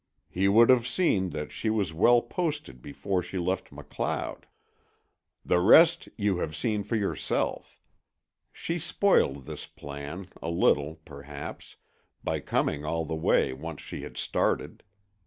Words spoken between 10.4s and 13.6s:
a little, perhaps, by coming all the way